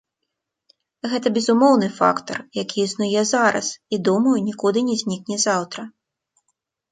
Гэта 1.11 1.27
безумоўны 1.35 1.89
фактар, 1.97 2.37
які 2.61 2.77
існуе 2.87 3.21
зараз, 3.33 3.67
і, 3.97 4.01
думаю, 4.09 4.35
нікуды 4.49 4.79
не 4.89 4.95
знікне 5.03 5.37
заўтра. 5.47 5.81